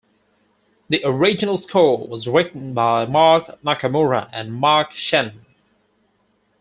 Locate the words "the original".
0.89-1.57